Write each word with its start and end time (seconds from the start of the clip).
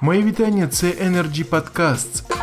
Моє 0.00 0.22
вітання. 0.22 0.68
Це 0.68 0.86
Energy 0.86 1.44
Podcasts. 1.44 2.37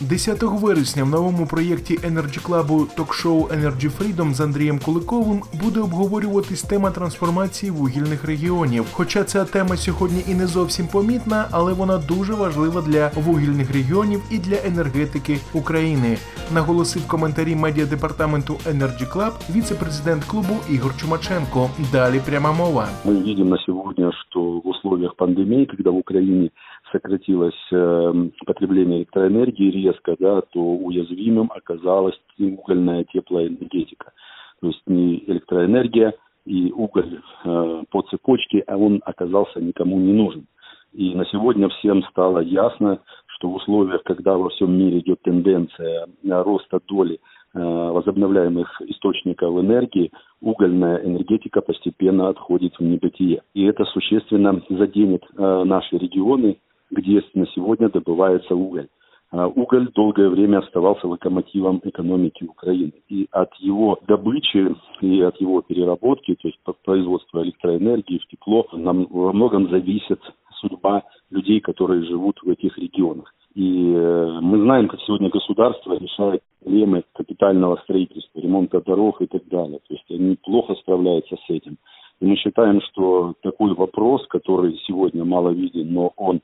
10 0.00 0.42
вересня 0.42 1.04
в 1.04 1.08
новому 1.08 1.46
проєкті 1.46 1.96
Energy 1.96 2.46
Club 2.46 2.94
ток-шоу 2.96 3.48
Energy 3.48 3.90
Freedom 3.98 4.34
з 4.34 4.40
Андрієм 4.40 4.78
Куликовим 4.78 5.42
буде 5.62 5.80
обговорюватись 5.80 6.62
тема 6.62 6.90
трансформації 6.90 7.72
вугільних 7.72 8.24
регіонів. 8.24 8.84
Хоча 8.92 9.24
ця 9.24 9.44
тема 9.44 9.76
сьогодні 9.76 10.22
і 10.28 10.34
не 10.34 10.46
зовсім 10.46 10.86
помітна, 10.86 11.48
але 11.50 11.72
вона 11.72 11.98
дуже 11.98 12.34
важлива 12.34 12.82
для 12.82 13.10
вугільних 13.14 13.72
регіонів 13.72 14.22
і 14.30 14.38
для 14.38 14.56
енергетики 14.66 15.38
України. 15.54 16.16
Наголосив 16.54 17.02
в 17.02 17.08
коментарі 17.08 17.56
медіадепартаменту 17.56 18.54
Energy 18.54 19.12
Club 19.12 19.32
віце-президент 19.54 20.24
клубу 20.24 20.56
Ігор 20.70 20.96
Чумаченко. 20.96 21.70
Далі 21.92 22.20
пряма 22.26 22.52
мова. 22.52 22.88
Мы 23.04 23.22
видим 23.22 23.48
на 23.48 23.58
сегодня, 23.66 24.12
что 24.12 24.40
в 24.40 24.68
условиях 24.68 25.14
пандемии, 25.16 25.66
когда 25.66 25.90
в 25.90 25.96
Украине 25.96 26.50
сократилось 26.92 27.54
э, 27.72 28.28
потребление 28.46 29.00
электроэнергии 29.00 29.70
резко, 29.70 30.16
да, 30.18 30.40
то 30.40 30.60
уязвимым 30.60 31.50
оказалась 31.54 32.18
угольная 32.38 33.04
теплоэнергетика. 33.04 34.12
То 34.60 34.68
есть 34.68 34.82
не 34.86 35.22
электроэнергия 35.26 36.14
и 36.44 36.72
уголь 36.72 37.20
э, 37.44 37.82
по 37.90 38.02
цепочке, 38.02 38.62
а 38.66 38.76
он 38.76 39.02
оказался 39.04 39.60
никому 39.60 39.98
не 39.98 40.12
нужен. 40.12 40.46
И 40.92 41.14
на 41.14 41.26
сегодня 41.26 41.68
всем 41.68 42.02
стало 42.04 42.38
ясно, 42.38 43.00
что 43.26 43.50
в 43.50 43.56
условиях, 43.56 44.02
когда 44.04 44.36
во 44.38 44.48
всем 44.48 44.78
мире 44.78 45.00
идет 45.00 45.20
тенденция 45.22 46.06
роста 46.24 46.80
доли 46.86 47.18
э, 47.54 47.58
возобновляемых 47.58 48.80
источников 48.86 49.58
энергии, 49.60 50.10
угольная 50.40 51.04
энергетика 51.04 51.60
постепенно 51.60 52.28
отходит 52.28 52.74
в 52.78 52.82
небытие. 52.82 53.42
И 53.52 53.64
это 53.64 53.84
существенно 53.84 54.62
заденет 54.70 55.22
э, 55.36 55.64
наши 55.64 55.98
регионы, 55.98 56.58
где 56.90 57.22
на 57.34 57.46
сегодня 57.48 57.88
добывается 57.88 58.54
уголь. 58.54 58.88
А 59.32 59.48
Уголь 59.48 59.88
долгое 59.92 60.28
время 60.28 60.58
оставался 60.58 61.08
локомотивом 61.08 61.80
экономики 61.82 62.44
Украины. 62.44 62.92
И 63.08 63.26
от 63.32 63.52
его 63.56 63.98
добычи 64.06 64.74
и 65.00 65.20
от 65.20 65.40
его 65.40 65.62
переработки, 65.62 66.36
то 66.36 66.48
есть 66.48 66.58
производства 66.84 67.42
электроэнергии 67.42 68.18
в 68.18 68.26
тепло, 68.28 68.66
нам 68.72 69.06
во 69.10 69.32
многом 69.32 69.68
зависит 69.68 70.20
судьба 70.60 71.02
людей, 71.30 71.60
которые 71.60 72.04
живут 72.04 72.38
в 72.42 72.48
этих 72.48 72.78
регионах. 72.78 73.34
И 73.54 73.92
э, 73.94 74.38
мы 74.42 74.60
знаем, 74.60 74.86
как 74.86 75.00
сегодня 75.00 75.30
государство 75.30 75.94
решает 75.94 76.42
проблемы 76.62 77.04
капитального 77.14 77.76
строительства, 77.84 78.38
ремонта 78.38 78.80
дорог 78.80 79.22
и 79.22 79.26
так 79.26 79.48
далее. 79.48 79.78
То 79.88 79.94
есть 79.94 80.04
они 80.10 80.36
плохо 80.36 80.74
справляются 80.74 81.36
с 81.36 81.50
этим. 81.50 81.78
И 82.20 82.26
мы 82.26 82.36
считаем, 82.36 82.80
что 82.82 83.34
такой 83.42 83.74
вопрос, 83.74 84.26
который 84.28 84.78
сегодня 84.86 85.24
мало 85.24 85.50
виден, 85.50 85.92
но 85.92 86.12
он 86.16 86.40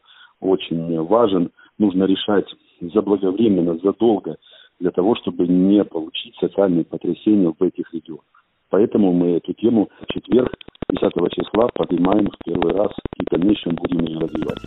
очень 0.92 1.02
важен, 1.03 1.52
нужно 1.78 2.03
решать 2.03 2.48
заблаговременно, 2.81 3.78
задолго, 3.84 4.38
для 4.80 4.92
того, 4.92 5.16
чтобы 5.16 5.48
не 5.48 5.84
получить 5.84 6.36
социальные 6.40 6.86
потрясения 6.86 7.53
в 7.58 7.64
этих 7.64 7.94
регионах. 7.94 8.23
Поэтому 8.70 9.14
мы 9.14 9.38
эту 9.38 9.53
тему 9.53 9.90
в 10.02 10.14
четверг, 10.14 10.53
10 10.90 11.12
числа, 11.31 11.70
поднимаем 11.73 12.28
в 12.28 12.38
первый 12.45 12.73
раз 12.73 12.92
и 13.17 13.23
в 13.23 13.30
дальнейшем 13.31 13.76
будем 13.76 14.06
ее 14.06 14.20
развивать. 14.20 14.59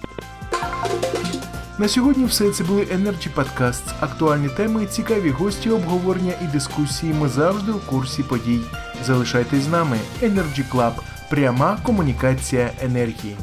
На 1.79 1.89
сьогодні 1.89 2.25
все 2.25 2.51
це 2.51 2.65
були 2.65 2.81
Energy 2.81 3.35
Podcasts. 3.37 4.05
Актуальні 4.05 4.49
теми, 4.57 4.87
цікаві 4.87 5.31
гості, 5.31 5.71
обговорення 5.71 6.33
і 6.45 6.53
дискусії. 6.53 7.15
Ми 7.21 7.29
завжди 7.29 7.73
в 7.73 7.91
курсі 7.91 8.23
подій. 8.23 8.61
Залишайтесь 9.03 9.61
з 9.61 9.73
нами. 9.73 9.97
Energy 10.23 10.65
Club. 10.73 10.95
Пряма 11.31 11.79
комунікація 11.87 12.71
енергії. 12.83 13.37